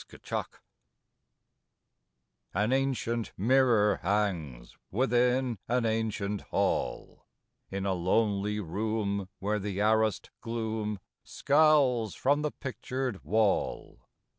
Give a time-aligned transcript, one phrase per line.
[0.09, 0.47] THE MIRROR
[2.55, 7.27] An ancient mirror hangs Within an ancient Hall;
[7.69, 13.99] In a lonely room where th' arrased gloom Scowls from the pictured wall.